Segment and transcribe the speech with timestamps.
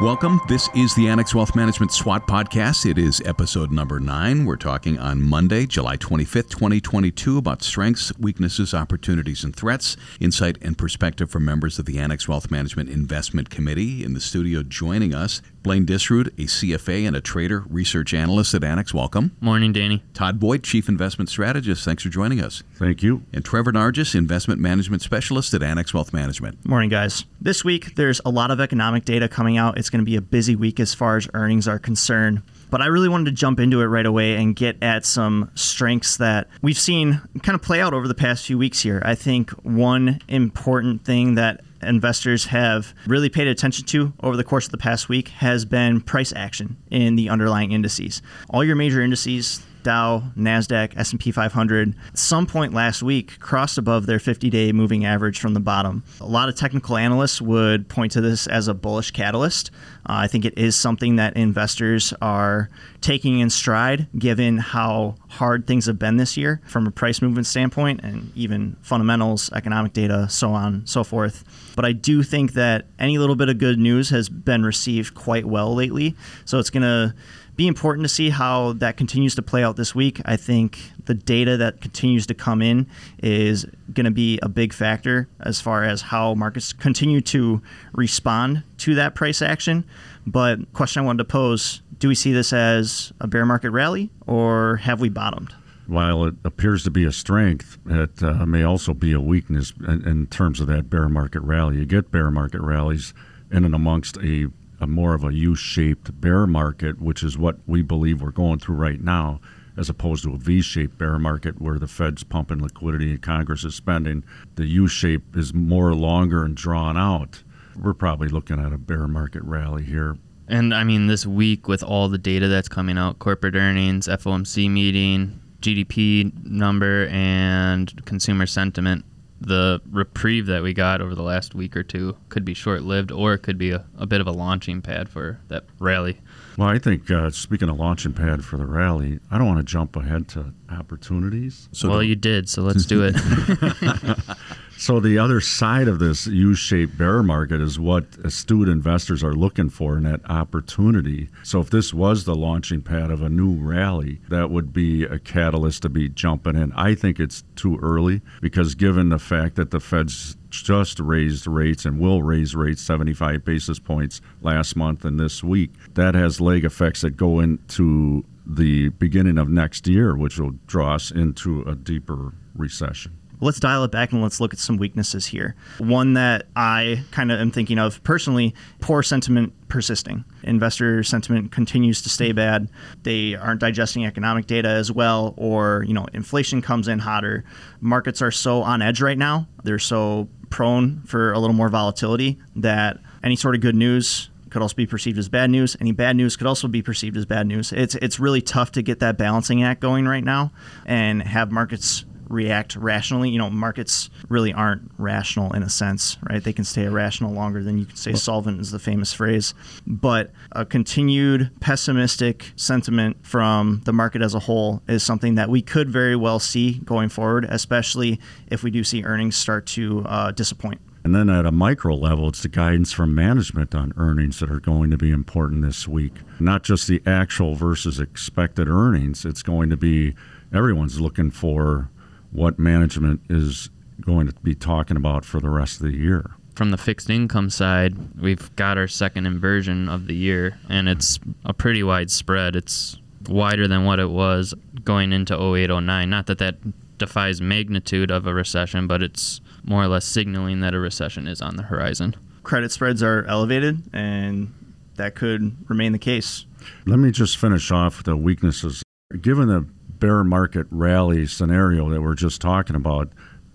[0.00, 0.40] Welcome.
[0.46, 2.88] This is the Annex Wealth Management SWAT podcast.
[2.88, 4.44] It is episode number nine.
[4.44, 9.96] We're talking on Monday, July 25th, 2022, about strengths, weaknesses, opportunities, and threats.
[10.20, 14.04] Insight and perspective from members of the Annex Wealth Management Investment Committee.
[14.04, 18.64] In the studio joining us, Blaine Disrood, a CFA and a trader research analyst at
[18.64, 18.94] Annex.
[18.94, 19.36] Welcome.
[19.38, 20.02] Morning, Danny.
[20.14, 21.84] Todd Boyd, Chief Investment Strategist.
[21.84, 22.62] Thanks for joining us.
[22.76, 23.24] Thank you.
[23.34, 26.64] And Trevor Nargis, Investment Management Specialist at Annex Wealth Management.
[26.64, 27.26] Morning, guys.
[27.38, 29.76] This week, there's a lot of economic data coming out.
[29.76, 32.40] It's going to be a busy week as far as earnings are concerned.
[32.70, 36.16] But I really wanted to jump into it right away and get at some strengths
[36.16, 39.02] that we've seen kind of play out over the past few weeks here.
[39.04, 44.66] I think one important thing that investors have really paid attention to over the course
[44.66, 48.22] of the past week has been price action in the underlying indices.
[48.50, 54.04] All your major indices, Dow, Nasdaq, S&P 500, at some point last week crossed above
[54.04, 56.04] their 50-day moving average from the bottom.
[56.20, 59.70] A lot of technical analysts would point to this as a bullish catalyst.
[60.04, 62.68] Uh, I think it is something that investors are
[63.00, 67.46] taking in stride given how hard things have been this year from a price movement
[67.46, 71.44] standpoint and even fundamentals, economic data, so on, so forth.
[71.76, 75.46] But I do think that any little bit of good news has been received quite
[75.46, 76.14] well lately.
[76.44, 77.14] So it's going to
[77.58, 80.22] be important to see how that continues to play out this week.
[80.24, 82.86] I think the data that continues to come in
[83.20, 87.60] is going to be a big factor as far as how markets continue to
[87.92, 89.84] respond to that price action.
[90.24, 94.10] But question I wanted to pose, do we see this as a bear market rally
[94.28, 95.52] or have we bottomed?
[95.88, 100.06] While it appears to be a strength, it uh, may also be a weakness in,
[100.06, 101.78] in terms of that bear market rally.
[101.78, 103.14] You get bear market rallies
[103.50, 104.48] in and amongst a
[104.80, 108.76] a more of a U-shaped bear market, which is what we believe we're going through
[108.76, 109.40] right now,
[109.76, 113.74] as opposed to a V-shaped bear market where the Fed's pumping liquidity and Congress is
[113.74, 114.24] spending.
[114.56, 117.42] The U-shape is more longer and drawn out.
[117.76, 120.16] We're probably looking at a bear market rally here.
[120.48, 124.70] And I mean, this week with all the data that's coming out, corporate earnings, FOMC
[124.70, 129.04] meeting, GDP number, and consumer sentiment,
[129.40, 133.12] the reprieve that we got over the last week or two could be short lived
[133.12, 136.18] or it could be a, a, bit of a launching pad for that rally.
[136.56, 139.64] Well, I think, uh, speaking of launching pad for the rally, I don't want to
[139.64, 141.68] jump ahead to opportunities.
[141.72, 143.14] So well, you did, so let's do it.
[144.80, 149.70] So the other side of this U-shaped bear market is what astute investors are looking
[149.70, 151.30] for in that opportunity.
[151.42, 155.18] So if this was the launching pad of a new rally, that would be a
[155.18, 156.72] catalyst to be jumping in.
[156.74, 161.84] I think it's too early because given the fact that the Fed's just raised rates
[161.84, 166.64] and will raise rates 75 basis points last month and this week, that has lag
[166.64, 171.74] effects that go into the beginning of next year, which will draw us into a
[171.74, 175.54] deeper recession let's dial it back and let's look at some weaknesses here.
[175.78, 180.24] One that I kind of am thinking of personally poor sentiment persisting.
[180.42, 182.70] Investor sentiment continues to stay bad.
[183.02, 187.44] They aren't digesting economic data as well, or, you know, inflation comes in hotter.
[187.80, 192.38] Markets are so on edge right now, they're so prone for a little more volatility
[192.56, 195.76] that any sort of good news could also be perceived as bad news.
[195.80, 197.72] Any bad news could also be perceived as bad news.
[197.72, 200.52] It's it's really tough to get that balancing act going right now
[200.86, 203.30] and have markets react rationally.
[203.30, 206.42] You know, markets really aren't rational in a sense, right?
[206.42, 209.54] They can stay irrational longer than you can stay solvent, is the famous phrase.
[209.86, 215.62] But a continued pessimistic sentiment from the market as a whole is something that we
[215.62, 220.30] could very well see going forward, especially if we do see earnings start to uh,
[220.32, 220.80] disappoint.
[221.04, 224.60] And then at a micro level, it's the guidance from management on earnings that are
[224.60, 226.12] going to be important this week.
[226.38, 230.14] Not just the actual versus expected earnings, it's going to be
[230.52, 231.88] everyone's looking for
[232.32, 236.30] what management is going to be talking about for the rest of the year.
[236.54, 241.20] From the fixed income side, we've got our second inversion of the year, and it's
[241.44, 242.56] a pretty wide spread.
[242.56, 246.10] It's wider than what it was going into 08 09.
[246.10, 246.56] Not that that
[246.98, 251.40] defies magnitude of a recession, but it's more or less signaling that a recession is
[251.40, 252.16] on the horizon.
[252.42, 254.52] Credit spreads are elevated, and
[254.96, 256.44] that could remain the case.
[256.86, 258.82] Let me just finish off the weaknesses.
[259.20, 259.66] Given the
[259.98, 263.10] bear market rally scenario that we're just talking about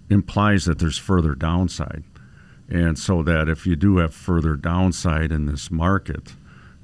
[0.09, 2.03] implies that there's further downside.
[2.69, 6.33] And so that if you do have further downside in this market,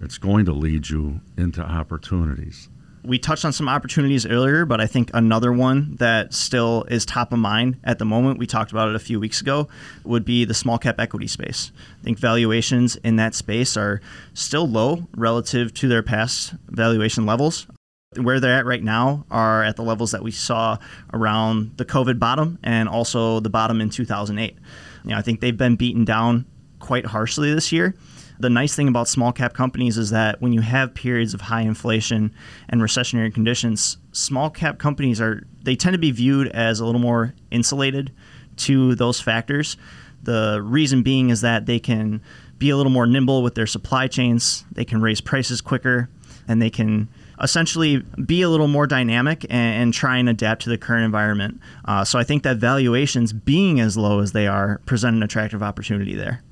[0.01, 2.69] it's going to lead you into opportunities.
[3.03, 7.31] We touched on some opportunities earlier, but I think another one that still is top
[7.31, 9.69] of mind at the moment, we talked about it a few weeks ago,
[10.03, 11.71] would be the small cap equity space.
[12.01, 14.01] I think valuations in that space are
[14.33, 17.67] still low relative to their past valuation levels.
[18.17, 20.79] Where they're at right now are at the levels that we saw
[21.13, 24.57] around the COVID bottom and also the bottom in 2008.
[25.03, 26.45] You know, I think they've been beaten down
[26.79, 27.94] quite harshly this year.
[28.39, 31.61] The nice thing about small cap companies is that when you have periods of high
[31.61, 32.33] inflation
[32.67, 37.01] and recessionary conditions, small cap companies are they tend to be viewed as a little
[37.01, 38.11] more insulated
[38.56, 39.77] to those factors.
[40.23, 42.23] The reason being is that they can
[42.57, 46.09] be a little more nimble with their supply chains, they can raise prices quicker,
[46.47, 47.07] and they can
[47.41, 51.59] essentially be a little more dynamic and, and try and adapt to the current environment.
[51.86, 55.63] Uh, so I think that valuations being as low as they are present an attractive
[55.63, 56.44] opportunity there.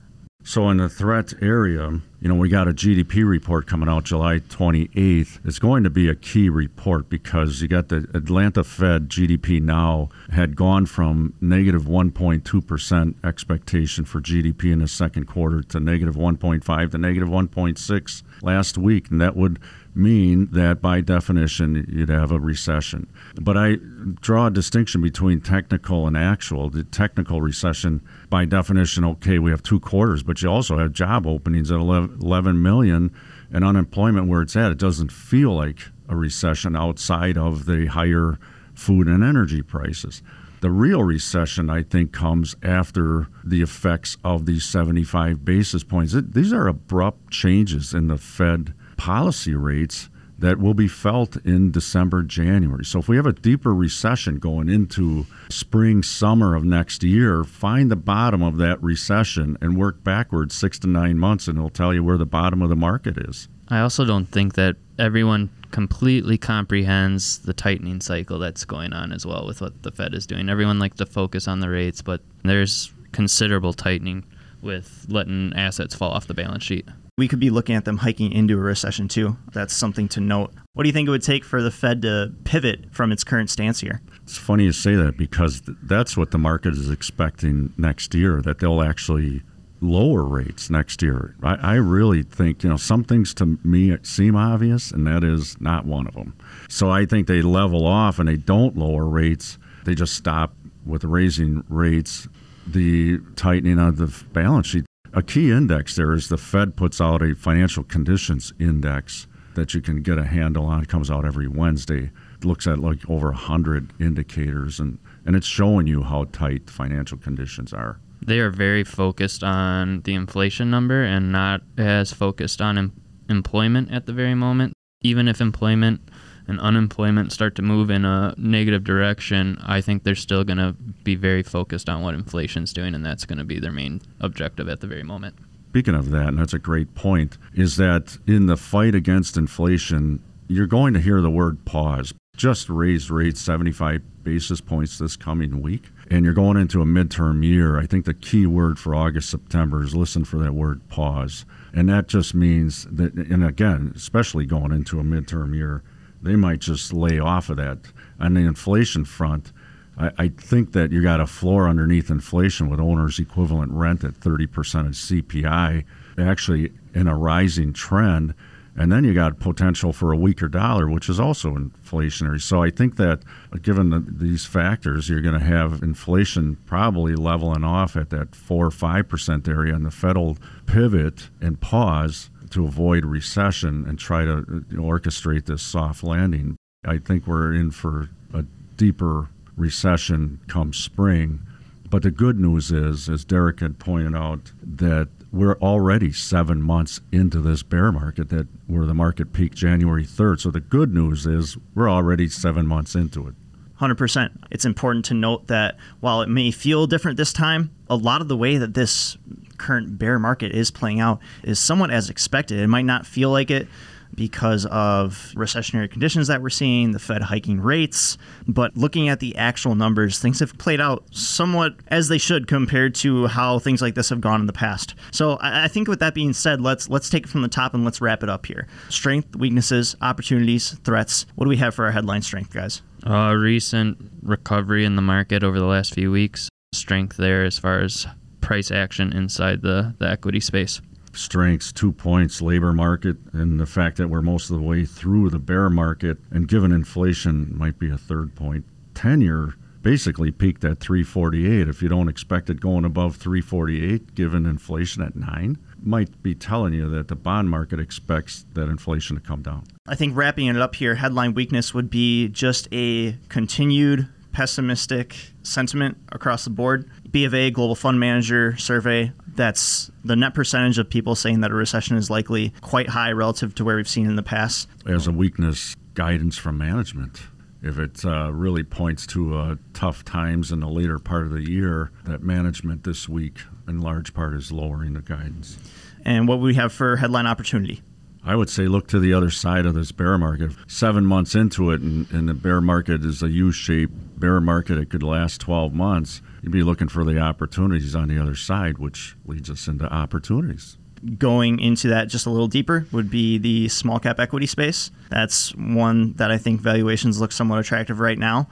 [0.44, 4.40] So in the threat area, you know, we got a GDP report coming out July
[4.40, 5.40] 28th.
[5.46, 10.56] It's going to be a key report because you got the Atlanta Fed GDPNow had
[10.56, 16.98] gone from negative 1.2% expectation for GDP in the second quarter to negative 1.5 to
[16.98, 19.60] negative 1.6 last week, and that would
[19.98, 23.08] mean that by definition you'd have a recession.
[23.42, 23.78] But I
[24.22, 26.69] draw a distinction between technical and actual.
[26.69, 31.25] The technical recession, by definition, okay, we have two quarters, but you also have job
[31.25, 33.12] openings at 11 million
[33.51, 34.71] and unemployment where it's at.
[34.71, 38.39] It doesn't feel like a recession outside of the higher
[38.74, 40.21] food and energy prices.
[40.59, 46.15] The real recession, I think, comes after the effects of these 75 basis points.
[46.18, 50.09] These are abrupt changes in the Fed policy rates
[50.39, 52.86] that will be felt in December, January.
[52.86, 57.89] So if we have a deeper recession going into spring, summer of next year, find
[57.89, 61.94] the bottom of that recession and work backwards six to nine months, and it'll tell
[61.94, 63.48] you where the bottom of the market is.
[63.69, 69.25] I also don't think that everyone completely comprehends the tightening cycle that's going on as
[69.25, 70.50] well with what the Fed is doing.
[70.50, 74.24] Everyone likes to focus on the rates, but there's considerable tightening
[74.62, 76.88] with letting assets fall off the balance sheet
[77.18, 79.38] we could be looking at them hiking into a recession too.
[79.52, 80.54] That's something to note.
[80.74, 83.50] What do you think it would take for the Fed to pivot from its current
[83.50, 84.02] stance here?
[84.22, 88.60] It's funny you say that because that's what the market is expecting next year, that
[88.60, 89.42] they'll actually
[89.81, 91.36] lower rates next year.
[91.42, 95.60] I, I really think, you know, some things to me seem obvious, and that is
[95.60, 96.36] not one of them.
[96.69, 99.58] So I think they level off and they don't lower rates.
[99.86, 100.54] They just stop
[100.86, 102.28] with raising rates
[102.68, 104.86] the tightening of the balance sheet
[105.18, 109.25] a key index there is the Fed puts out a financial conditions index
[109.56, 110.84] that you can get a handle on.
[110.84, 112.12] It comes out every Wednesday.
[112.36, 117.18] It looks at like over 100 indicators and, and it's showing you how tight financial
[117.18, 118.00] conditions are.
[118.22, 123.92] They are very focused on the inflation number and not as focused on em- employment
[123.92, 124.74] at the very moment.
[125.02, 126.00] Even if employment
[126.48, 130.74] and unemployment start to move in a negative direction, I think they're still going to
[131.04, 134.70] be very focused on what inflation's doing, and that's going to be their main objective
[134.70, 135.36] at the very moment.
[135.70, 140.24] Speaking of that, and that's a great point, is that in the fight against inflation,
[140.48, 142.14] you're going to hear the word pause.
[142.36, 147.44] Just raise rates 75 basis points this coming week, and you're going into a midterm
[147.44, 147.80] year.
[147.80, 151.46] I think the key word for August, September is listen for that word pause.
[151.74, 155.84] And that just means that, and again, especially going into a midterm year,
[156.22, 157.80] they might just lay off of that.
[158.19, 159.52] On the inflation front,
[159.98, 164.14] I, I think that you got a floor underneath inflation with owner's equivalent rent at
[164.14, 164.46] 30%
[164.88, 165.84] of CPI,
[166.18, 168.34] actually in a rising trend.
[168.80, 172.40] And then you got potential for a weaker dollar, which is also inflationary.
[172.40, 173.22] So I think that
[173.64, 178.68] given the, these factors, you're going to have inflation probably leveling off at that 4
[178.68, 184.25] or 5% area, and the Fed will pivot and pause to avoid recession and try
[184.25, 186.56] to orchestrate this soft landing.
[186.85, 188.44] I think we're in for a
[188.75, 191.42] deeper recession come spring.
[191.89, 196.99] But the good news is, as Derek had pointed out, that we're already seven months
[197.11, 200.42] into this bear market that where the market peaked January 3rd.
[200.42, 203.35] So the good news is we're already seven months into it.
[203.80, 204.31] 100%.
[204.49, 208.27] It's important to note that while it may feel different this time, a lot of
[208.27, 209.18] the way that this
[209.57, 212.59] current bear market is playing out is somewhat as expected.
[212.59, 213.68] It might not feel like it
[214.16, 219.35] because of recessionary conditions that we're seeing, the Fed hiking rates, but looking at the
[219.35, 223.95] actual numbers, things have played out somewhat as they should compared to how things like
[223.95, 224.95] this have gone in the past.
[225.11, 227.83] So I think with that being said, let's let's take it from the top and
[227.83, 228.68] let's wrap it up here.
[228.90, 231.26] Strength, weaknesses, opportunities, threats.
[231.35, 232.81] What do we have for our headline strength, guys?
[233.06, 236.49] Uh, recent recovery in the market over the last few weeks.
[236.73, 238.07] Strength there as far as
[238.47, 240.80] price action inside the, the equity space.
[241.11, 245.30] Strengths, two points, labor market, and the fact that we're most of the way through
[245.30, 248.63] the bear market, and given inflation might be a third point.
[248.94, 251.68] Tenure basically peaked at 348.
[251.68, 256.73] If you don't expect it going above 348, given inflation at 9, might be telling
[256.73, 259.66] you that the bond market expects that inflation to come down.
[259.87, 264.07] I think wrapping it up here, headline weakness would be just a continued
[264.38, 266.88] pessimistic sentiment across the board.
[267.10, 271.50] B of A Global Fund Manager survey that's the net percentage of people saying that
[271.50, 274.70] a recession is likely quite high relative to where we've seen in the past.
[274.86, 277.20] As a weakness, guidance from management.
[277.64, 281.50] If it uh, really points to uh, tough times in the later part of the
[281.50, 285.58] year, that management this week, in large part, is lowering the guidance.
[286.06, 287.82] And what we have for headline opportunity?
[288.28, 290.52] I would say look to the other side of this bear market.
[290.68, 294.78] Seven months into it, and, and the bear market is a U-shaped bear market.
[294.78, 296.22] It could last 12 months.
[296.44, 300.78] You'd be looking for the opportunities on the other side, which leads us into opportunities.
[301.18, 304.92] Going into that just a little deeper would be the small cap equity space.
[305.10, 308.50] That's one that I think valuations look somewhat attractive right now.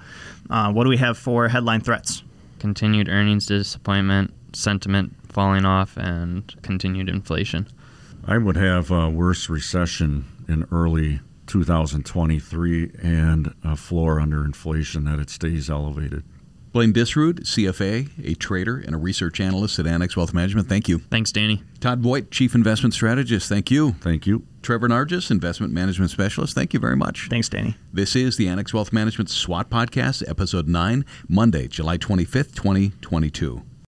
[0.49, 2.23] Uh, what do we have for headline threats?
[2.59, 7.67] Continued earnings disappointment, sentiment falling off, and continued inflation.
[8.27, 15.19] I would have a worse recession in early 2023 and a floor under inflation that
[15.19, 16.23] it stays elevated.
[16.71, 20.67] Blaine Disrood, CFA, a trader and a research analyst at Annex Wealth Management.
[20.67, 20.99] Thank you.
[20.99, 21.61] Thanks, Danny.
[21.79, 23.47] Todd Boyd, Chief Investment Strategist.
[23.47, 23.93] Thank you.
[24.01, 24.45] Thank you.
[24.63, 26.55] Trevor Nargis, Investment Management Specialist.
[26.55, 27.27] Thank you very much.
[27.29, 27.77] Thanks, Danny.
[27.93, 33.61] This is the Annex Wealth Management SWAT Podcast, Episode 9, Monday, July 25th, 2022.